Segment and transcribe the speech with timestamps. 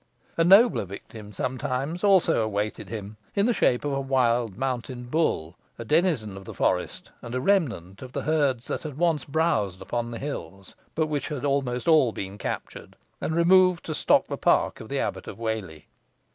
[0.35, 5.55] A nobler victim sometimes, also, awaited him in the shape of a wild mountain bull,
[5.77, 9.79] a denizen of the forest, and a remnant of the herds that had once browsed
[9.79, 14.37] upon the hills, but which had almost all been captured, and removed to stock the
[14.37, 15.85] park of the Abbot of Whalley.